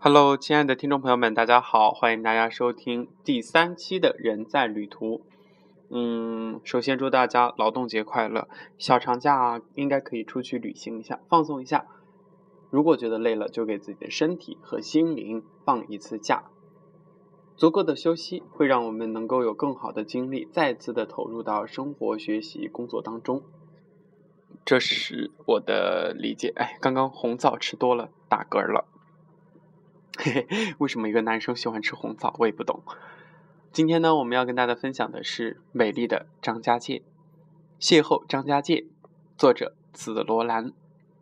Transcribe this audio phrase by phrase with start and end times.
[0.00, 5.16] Hello，亲爱的听众朋友们，大家好，欢迎大家收听第三期的《人在旅途》。
[5.90, 8.46] 嗯，首先祝大家劳动节快乐，
[8.78, 11.84] 小长假应该可以出去旅行一下，放松一下。
[12.70, 16.44] 如果觉得累了，就给自己的身体和心灵放一次假。
[17.56, 23.42] 足够的休息会让我们能够有更好的精力，再次的投入到生活、学习、工作当中。
[24.64, 26.52] 这是我的理解。
[26.54, 28.84] 哎，刚刚红枣吃多了，打嗝了。
[30.20, 32.34] 嘿嘿， 为什么一个男生喜欢吃红枣？
[32.40, 32.82] 我也不懂。
[33.70, 37.02] 今天呢，我们要跟大家分享的是美丽的张家界。
[37.78, 38.86] 邂逅张家界，
[39.36, 40.72] 作者紫罗兰。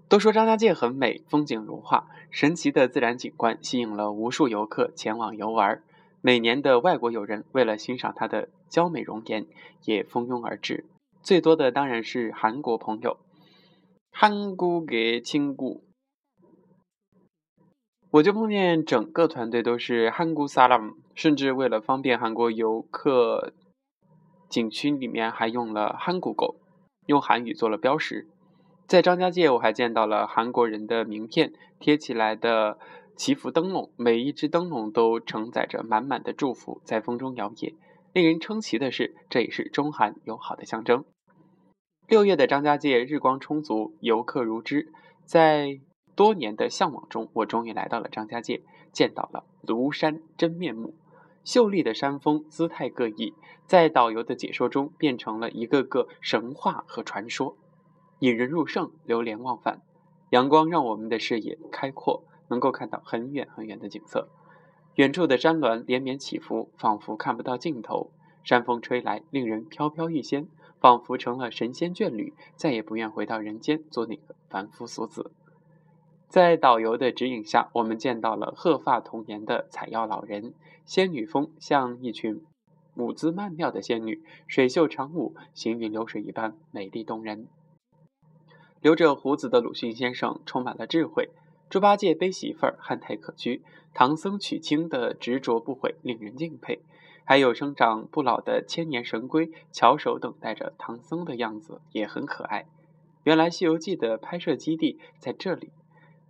[0.09, 5.83] 都说张家界很美，风景如画，神奇的自然景观吸引了无数游客前往游玩。
[6.23, 9.47] 每年的外国友人为了欣赏它的娇美容颜，
[9.85, 10.87] 也蜂拥而至。
[11.21, 13.19] 最多的当然是韩国朋友。
[14.11, 15.86] 韩国给亲故。
[18.13, 23.53] 我就碰见整个团队都是韩国萨拉姆，甚至为了方便韩国游客，
[24.49, 26.57] 景区里面还用了韩国狗，
[27.07, 28.29] 用韩语做了标识。
[28.87, 32.79] 在张家界，我还见到了韩国人的名片贴起来的
[33.17, 37.75] 祈福灯笼，每一只灯笼都承载着满满的祝福，在风中摇曳。
[38.13, 41.05] 令人称奇的是，这也是中韩友好的象征。
[42.07, 44.93] 六月的张家界日光充足，游客如织，
[45.25, 45.81] 在。
[46.17, 50.95] 多年的向往中，我终于来到了张家界，见到了庐山真面目。
[51.45, 53.35] 秀丽的山峰，姿态各异，
[53.67, 57.57] 在导游的解说中变成了一个个神话和传说，
[58.21, 59.83] 引人入胜，流连忘返。
[60.31, 64.29] 阳光让我们的视野开阔，能够看到很远很远的景色。
[64.95, 68.11] 远处的山峦连绵起伏，仿佛看不到尽头。
[68.43, 70.49] 山风吹来，令人飘飘欲仙，
[70.81, 75.31] 仿佛成了神仙眷侣，再也不愿回到人间做那个凡夫俗子。
[76.37, 80.53] 在导游的指引下，我们见到了鹤发童颜的采药老人，
[80.85, 82.45] 仙女峰像一群
[82.95, 87.49] 舞姿曼妙的仙女，水袖长舞，行云流水一般美丽动人。
[88.83, 91.31] 留着胡子的鲁迅先生充满了智慧，
[91.71, 93.63] 猪八戒背媳妇儿憨态可掬，
[93.95, 96.83] 唐僧取经的执着不悔令人敬佩，
[97.25, 102.67] 还有生长不老的千年神龟，翘首等待着唐僧的样子也很可爱。
[103.25, 105.71] 原来《西游记》的拍摄基地在这里。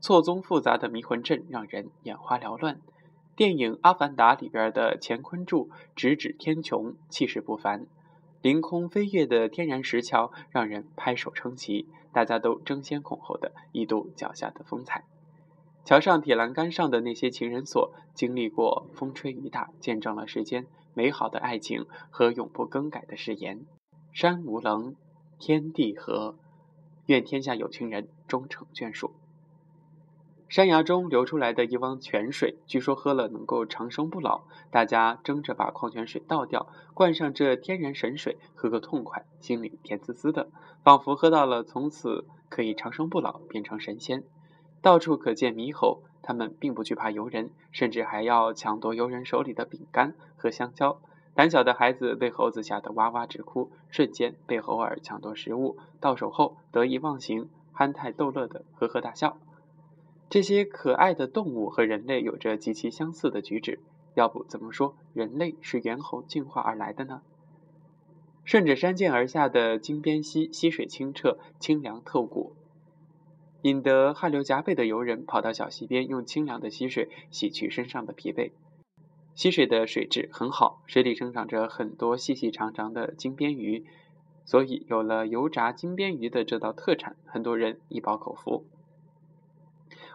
[0.01, 2.81] 错综复杂的迷魂阵让人眼花缭乱。
[3.35, 7.87] 电影《阿凡达》里边的乾坤柱直指天穹，气势不凡。
[8.41, 15.05] 凌空飞跃的天然石桥让人拍手称奇，大家都争先恐后的一睹脚下的风采。
[15.85, 23.67] 桥上铁栏杆上的那些情人锁，经历过风吹雨打，见证了世间美好的爱情和永不更改的誓言。
[24.13, 24.95] 山无棱，
[25.39, 26.37] 天地合，
[27.07, 29.13] 愿天下有情人终成眷属。
[30.49, 34.43] 山崖中流出来的一汪泉水，据说喝了能够长生不老。
[34.71, 40.49] 大家争着把矿泉水倒掉，灌上这天然神水，喝个痛快，心里甜滋滋的，
[40.85, 44.23] 仿佛喝到了从此可以长生不老，变成神仙。
[44.81, 51.01] 到处可见猕猴，他们并不惧怕游人，甚至还要抢夺游人手里的饼干和香蕉。
[51.35, 59.37] 胆小的孩子被猴子吓得哇哇直哭，瞬间被猴儿抢夺食物，到手后得意忘形，憨态逗乐的呵呵大笑。
[60.29, 63.79] 这些可爱的动物和人类有着极其相似的举止，
[64.15, 67.23] 要不怎么说人类是猿猴进化而来的呢？
[68.45, 72.55] 顺着山涧而下的金边溪，溪水清澈、清凉透骨，
[73.63, 78.53] 引得汗流浃背的游人跑到小溪边，用清凉的溪水洗去身上的疲惫。
[79.35, 83.85] 溪水的水质很好，水里生长着很多细细长长的金边鱼，
[84.45, 88.65] 所以有了油炸金边鱼的这道特产，很多人一饱口福。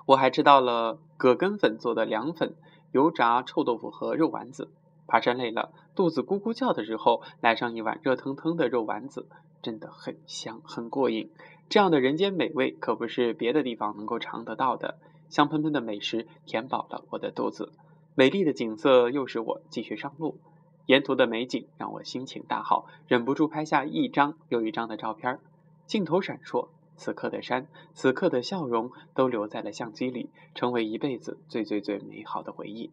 [0.06, 2.56] 我还吃到了葛根粉做的凉粉、
[2.91, 4.69] 油炸臭豆腐和肉丸子。
[5.07, 9.28] 爬山累了，肚子咕咕叫的时候，来上一碗热腾腾的肉丸子，
[9.61, 11.29] 真的很香，很过瘾。
[11.67, 14.97] 这样的人间美味可不是别的地方能够尝得到的。
[15.29, 17.72] 香喷喷的美食填饱了我的肚子，
[18.16, 20.40] 美丽的景色又使我继续上路。
[20.85, 25.40] 沿途的美景让我心情大好，忍不住拍下一张又一张的照片，
[25.85, 26.70] 镜头闪烁。
[27.01, 32.91] 此刻的山，此刻的笑容，都留在了相机里，成为一辈子最最最美好的回忆，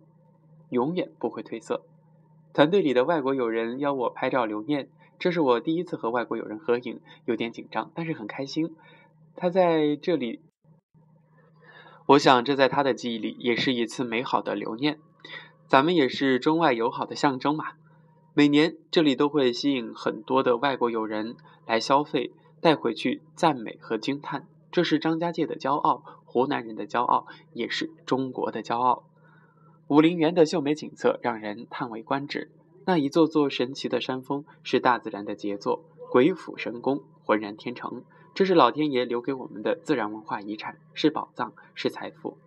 [0.70, 1.84] 永远不会褪色。
[2.54, 4.88] 团队里的外国友人邀我拍照留念，
[5.18, 8.74] 这是我第一次和外国友人合影，有点紧张，但是很开心。
[9.36, 10.40] 他在这里，
[12.06, 14.98] 我想这在他的记忆里也是一次美好的留念。
[15.66, 17.72] 咱们也是中外友好的象征嘛。
[18.32, 22.32] 每年这里都会吸引很多的外国友人来消费。
[22.60, 29.04] 带回去赞美和惊叹，这是张家界的骄傲，湖南人的骄傲，也是中国的骄傲。
[29.88, 32.50] 武陵源的秀美景色让人叹为观止。
[32.84, 38.02] 那一座座神奇的山峰是大自然的杰作，鬼斧神工，浑然天成。
[38.34, 42.38] 这是老天爷留给我们的自然文化遗产，是宝藏，是财富。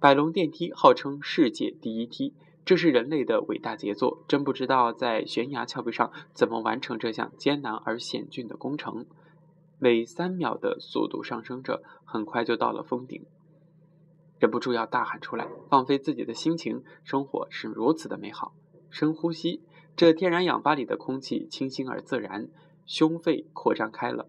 [0.00, 2.34] 百龙电梯号称世界第一梯，
[2.68, 4.22] 这是人类的伟大杰作。
[4.28, 9.06] 真不知道在悬崖峭壁上怎么完成这项艰难而险峻的工程。
[9.78, 13.24] 每三秒的速度上升着，很快就到了峰顶。
[14.38, 16.84] 忍不住要大喊出来，放飞自己的心情。
[17.04, 18.52] 生活是如此的美好。
[18.90, 19.62] 深呼吸，
[19.96, 22.50] 这天然氧吧里的空气清新而自然，
[22.84, 24.28] 胸肺扩张开了。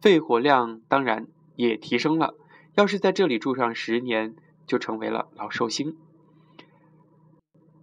[0.00, 1.26] 肺活量当然
[1.56, 2.36] 也提升了。
[2.76, 5.96] 要是在这里住上十年，就成为了老寿星。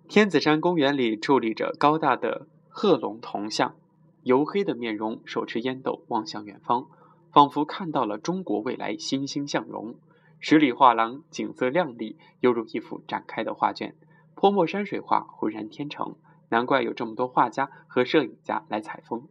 [0.08, 3.76] 天子山公园里矗立着高大的贺龙铜像，
[4.24, 6.88] 黝黑的面容，手持烟斗，望向远方，
[7.32, 9.96] 仿佛看到了中国未来欣欣向荣。
[10.40, 13.96] 十里画廊，景色亮丽，犹如一幅展开的画卷。
[14.36, 16.16] 泼墨山水画，浑然天成。
[16.50, 19.28] 难怪有这么多画家和摄影家来采风。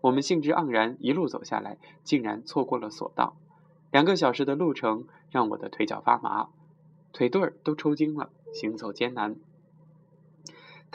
[0.00, 3.36] 我们兴致盎然，一路走下来，竟然错过了索道。
[3.92, 6.48] 两个小时的路程让我的腿脚发麻，
[7.12, 9.36] 腿肚儿都抽筋了，行走艰难。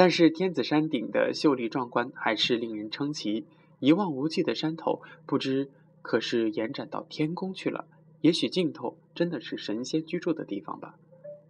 [0.02, 3.46] 但是天子山顶的秀丽壮观还是令人称奇。
[3.78, 5.70] 一望无际的山头，不知
[6.02, 7.86] 可是延展到天宫去了？
[8.22, 10.96] 也许尽头真的是神仙居住的地方吧。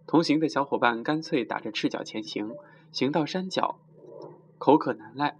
[0.06, 2.52] 同行的小伙伴干脆打着赤脚前行，
[2.90, 3.78] 行到山脚，
[4.58, 5.38] 口渴难耐。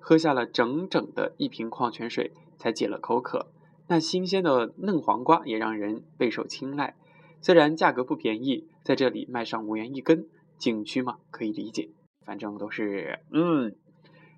[0.00, 3.46] 喝下了整整的一瓶矿泉水，才解了口渴。
[3.86, 6.96] 那新鲜的嫩黄瓜也让人备受青睐，
[7.40, 10.26] 虽然价格不便宜，在这里卖上五元一根，
[10.58, 11.90] 景区嘛可以理解。
[12.24, 13.74] 反正都是嗯。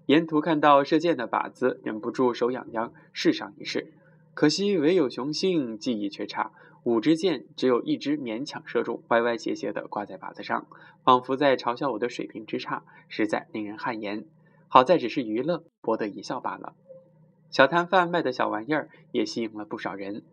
[0.06, 3.92] 沿途看到射箭的靶子，忍不住手痒痒，试上一试。
[4.34, 6.50] 可惜唯有雄性，技艺却差，
[6.82, 10.66] 五支箭只有一支勉强射中，歪歪斜斜的挂在靶子上，
[11.04, 14.24] 仿佛在嘲笑我的水平之差，实在令人汗颜。
[14.66, 16.74] 好在只是娱乐，博得一笑罢了。
[17.50, 20.24] 小摊贩卖的小玩意儿也吸引了不少人。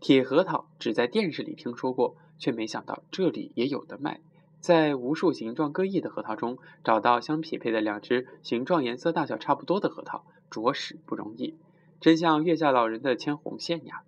[0.00, 4.20] 铁核桃只在电视里听说过，却没想到这里也有的卖。
[4.64, 11.58] 在无数形状各异的核桃中，找到相匹配的两只形状、颜色、大小差不多的核桃，着实不容易。
[12.00, 14.04] 真像月下老人的牵红线呀！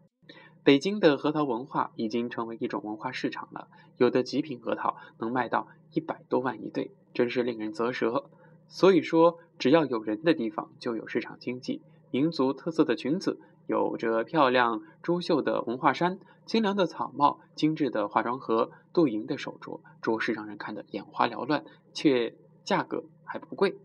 [0.65, 3.69] 北京的核桃文化已经成为一种文化市场了，
[3.99, 8.31] 有的极品核桃能卖到一百多万一对，真是令人啧舌。
[8.67, 11.83] 所以说，只要有人的地方就有市场经济。
[12.11, 22.35] 民族特色的裙子，有着漂亮珠绣的文化衫，清凉的草帽，精致的化妆盒，镀银的手镯，着实让人看得眼花缭乱，却
[22.65, 23.77] 价格还不贵。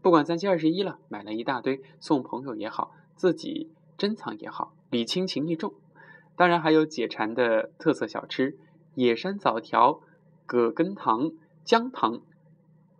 [0.00, 5.74] 不管三七二十一了，买了一大堆，送朋友也好，自己珍藏也好，礼轻情意重。
[6.34, 8.56] 当然还有解馋的特色小吃：
[8.94, 10.00] 野山枣条、
[10.46, 11.32] 葛根糖、
[11.62, 12.22] 姜糖。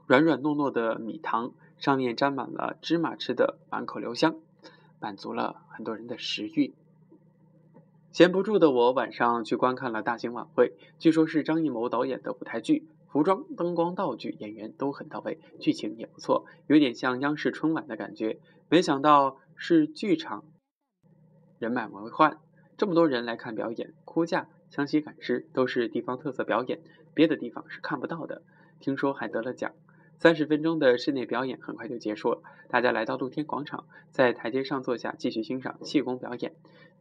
[0.07, 4.37] 软软糯糯的米糖，上面沾满了芝麻，吃的满口留香，
[5.03, 6.73] 满足了很多人的食欲。
[8.13, 18.39] 闲不住的我，晚上去观看了大型晚会，据说是张艺谋导演的舞台剧，服装、灯光、道具、演员都很到位，剧情也不错，有点像央视春晚的感觉。
[18.69, 20.45] 没想到是剧场，
[21.59, 22.39] 人满为患，
[22.77, 26.81] 这么多人来看表演，哭嫁、湘西赶尸都是地方特色表演，
[27.13, 28.43] 别的地方是看不到的。
[28.79, 29.73] 听说还得了奖。
[30.23, 36.53] 三十分钟的室内表演很快就结束了，大家来到露天广场，在台阶上坐下，继续欣赏气功表演。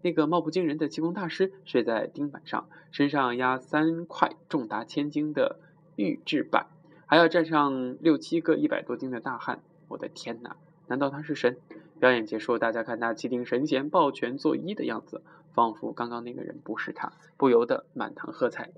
[0.01, 5.60] 那个貌不惊人的气功大师睡在钉板上，身上压三块重达千斤的
[5.98, 6.66] 玉制板，
[7.06, 9.62] 还要站上六七个一百多斤的大汉。
[9.88, 10.56] 我的天哪，
[10.88, 11.58] 难道他是神？
[12.00, 15.22] 表演结束，大家看他气定神闲、抱拳作揖的样子，
[15.54, 18.72] 仿佛刚刚那个人不是他，不由得满堂喝彩。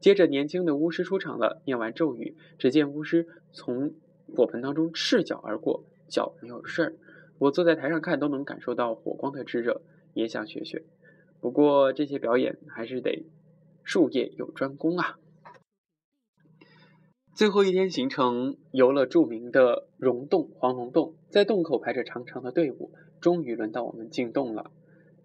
[0.00, 3.94] 接着，年轻的巫师出场了，念完咒语，只见巫师从
[4.34, 6.94] 火盆当中赤脚而过，脚没有事儿。
[7.38, 9.82] 我坐在台上看，都能感受到火光的炙热，
[10.14, 10.84] 也想学学。
[11.40, 13.26] 不过这些表演还是得
[13.82, 15.18] 术业有专攻啊。
[17.34, 24.70] 最后一天行程，游了著名的溶洞——黄龙洞，在洞口排着长长的队伍，终于轮到我们进洞了。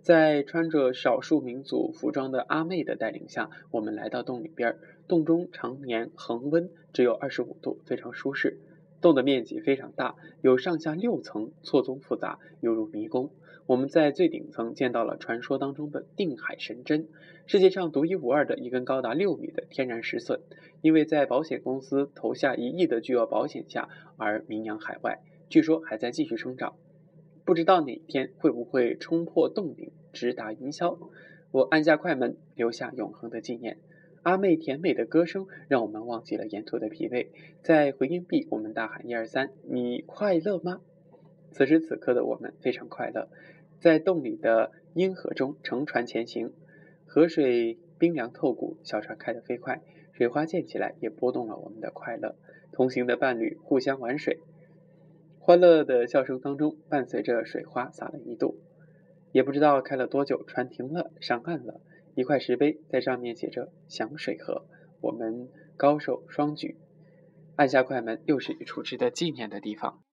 [0.01, 4.77] 在穿着少数民族服装的阿妹的带领下，我们来到洞里边。
[5.07, 8.59] 洞中常年恒温，只有二十五度，非常舒适。
[8.99, 13.29] 洞的面积非常大，有上下六层，错综复杂，犹如迷宫。
[13.67, 17.07] 我们在最顶层见到了传说当中的定海神针，
[17.45, 20.39] 世界上独一无二的一根高达六米的天然石笋，
[20.81, 26.73] 因为在保险公司投下一亿的巨额保险下而名扬海外，据说还在继续生长。
[27.43, 30.97] 不知道哪天会不会冲破洞顶，直达云霄。
[31.51, 33.77] 我按下快门，留下永恒的纪念。
[34.23, 37.27] 阿妹甜美的歌声让我们忘记了沿途的疲惫。
[37.63, 40.81] 在回音壁，我们大喊一二三：“你快乐吗？”
[41.51, 43.27] 此时此刻的我们非常快乐，
[43.79, 46.53] 在洞里的阴河中乘船前行，
[47.05, 49.81] 河水冰凉透骨，小船开得飞快，
[50.13, 52.35] 水花溅起来，也拨动了我们的快乐。
[52.71, 54.39] 同行的伴侣互相玩水，
[55.43, 58.59] 欢乐的笑声当中，伴随着水花洒了一度。
[59.31, 61.81] 也不知道开了多久，船停了，上岸了。
[62.13, 64.67] 一块石碑在上面写着“响水河”，
[65.01, 66.77] 我们高手双举，
[67.55, 70.03] 按下快门，又是一处值得纪念的地方。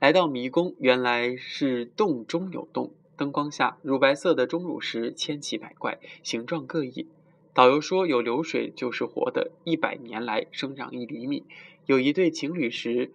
[0.00, 7.10] 来到迷宫，原来是洞中有洞，灯光下乳白色的钟乳石千奇百怪，形状各异。
[7.52, 11.44] 导游说有流水就是活的，一百年来生长一厘米。
[11.88, 13.10] 有一对情侣时，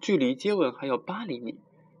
[0.00, 1.58] 距离接吻还有八厘米，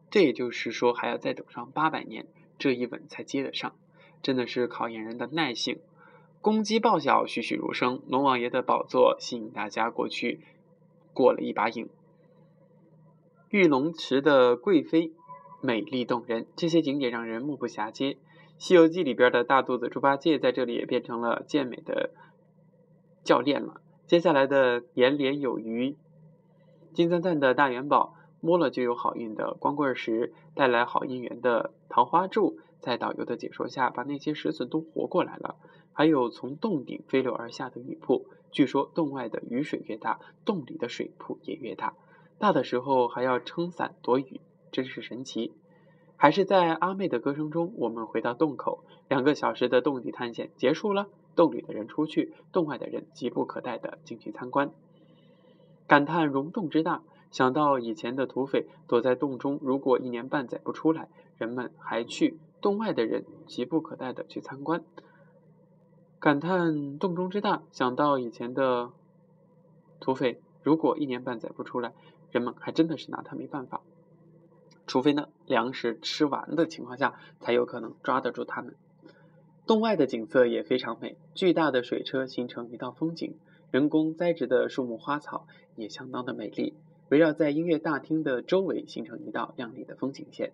[0.08, 2.28] 这也就是说还要再等上八百年。
[2.60, 3.74] 这一吻才接得上，
[4.22, 5.80] 真的是考验人的耐性。
[6.40, 8.00] 公鸡报晓，栩栩如生。
[8.06, 10.42] 龙王爷的宝座吸引大家过去，
[11.12, 11.88] 过了一把瘾。
[13.50, 15.10] 玉龙池的贵妃
[15.60, 18.12] 美丽动人，这些景点让人目不暇接。
[18.58, 22.12] 《西游记》里边的大肚子猪八戒在这里也变成了健美的
[23.24, 23.80] 教练了。
[24.06, 25.96] 接下来的延年有余，
[26.92, 28.14] 金灿灿的大元宝。
[28.40, 35.56] 摸了就有好运的光棍石，带来好姻缘的桃花柱，在导游的解说下，把那些石笋都活过来了。
[35.94, 41.94] 还有从洞顶飞流而下的雨瀑，据说洞外的雨水越大，洞里的水瀑也越大，
[42.38, 45.54] 大的时候还要撑伞躲雨，真是神奇。
[46.16, 54.70] 还是在阿妹的歌声中，我们回到洞口，两个小时的洞底探险结束了，洞里的人出去，洞外的人急不可待的进去参观，
[55.86, 57.02] 感叹溶洞之大。
[57.30, 64.84] 想到以前的土匪躲在洞中，如果一年半载不出来，人们还去洞外的人急不可待的去参观，
[66.20, 67.62] 感叹洞中之大。
[67.72, 68.92] 想到以前的
[69.98, 71.92] 土匪，如果一年半载不出来，
[72.30, 73.80] 人们还真的是拿他没办法。
[74.86, 78.76] 除非呢，粮食吃完的情况下，才有可能抓得住他们。
[79.66, 83.34] 洞外的景色也非常美，巨大的水车形成一道风景，
[83.70, 86.74] 人工栽植的树木花草也相当的美丽。
[87.08, 90.52] 围绕在音乐大厅的周围，形成一道亮丽的风景线。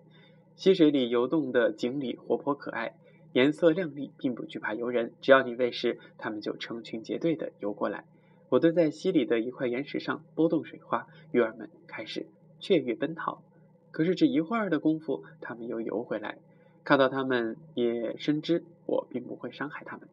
[0.55, 2.95] 溪水里游动的锦鲤活泼可爱，
[3.33, 5.12] 颜色亮丽，并不惧怕游人。
[5.21, 8.05] 只要你喂食，它们就成群结队地游过来。
[8.49, 12.26] 我蹲在溪里的一块岩石上拨动水花，鱼儿们开始
[12.61, 13.43] 雀跃奔逃。
[13.90, 16.38] 可是只一会儿的功夫，它们又游回来。
[16.85, 20.09] 看到他们，也深知我并不会伤害他们。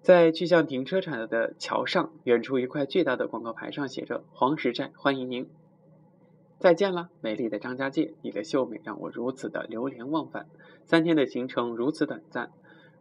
[0.00, 5.48] 在去向停车场的桥上，远处一块巨大的广告牌上写着“黄石寨欢迎您”。
[6.58, 10.48] 再见了，美丽的张家界，你的秀美让我如此的流连忘返。
[10.84, 12.50] 三天的行程如此短暂，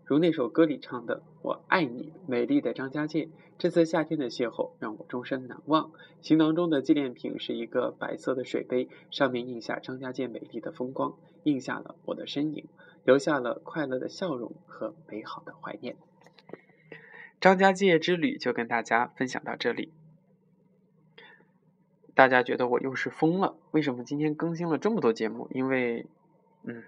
[0.08, 3.28] 如那首歌里唱的：“我爱你，美丽的张家界。”
[3.60, 5.92] 这次夏天的邂逅让我终身难忘。
[6.22, 12.68] 行囊中的纪念品是一个白色的水杯，上面印下张家界美丽的风光，印下了我的身影，
[13.04, 15.98] 留下了快乐的笑容和美好的怀念。
[17.42, 19.92] 张家界之旅就跟大家分享到这里。
[22.16, 23.58] 大家觉得我又是疯了？
[23.72, 25.50] 为什么今天更新了这么多节目？
[25.52, 26.08] 因为，
[26.64, 26.84] 嗯，